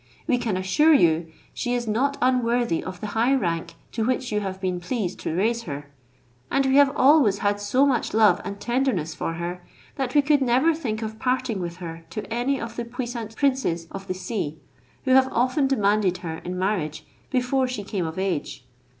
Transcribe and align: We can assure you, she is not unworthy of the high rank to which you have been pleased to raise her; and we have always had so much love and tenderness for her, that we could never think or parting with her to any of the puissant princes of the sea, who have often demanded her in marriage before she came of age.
We 0.25 0.39
can 0.39 0.57
assure 0.57 0.95
you, 0.95 1.27
she 1.53 1.75
is 1.75 1.87
not 1.87 2.17
unworthy 2.23 2.83
of 2.83 3.01
the 3.01 3.05
high 3.13 3.35
rank 3.35 3.75
to 3.91 4.03
which 4.03 4.31
you 4.31 4.39
have 4.39 4.59
been 4.59 4.79
pleased 4.79 5.19
to 5.19 5.35
raise 5.35 5.61
her; 5.69 5.91
and 6.49 6.65
we 6.65 6.77
have 6.77 6.91
always 6.95 7.37
had 7.45 7.61
so 7.61 7.85
much 7.85 8.11
love 8.11 8.41
and 8.43 8.59
tenderness 8.59 9.13
for 9.13 9.33
her, 9.33 9.63
that 9.97 10.15
we 10.15 10.23
could 10.23 10.41
never 10.41 10.73
think 10.73 11.03
or 11.03 11.09
parting 11.09 11.59
with 11.59 11.75
her 11.75 12.03
to 12.09 12.25
any 12.33 12.59
of 12.59 12.77
the 12.77 12.85
puissant 12.85 13.35
princes 13.35 13.85
of 13.91 14.07
the 14.07 14.15
sea, 14.15 14.57
who 15.05 15.11
have 15.11 15.29
often 15.31 15.67
demanded 15.67 16.17
her 16.25 16.39
in 16.39 16.57
marriage 16.57 17.05
before 17.29 17.67
she 17.67 17.83
came 17.83 18.07
of 18.07 18.17
age. 18.17 18.65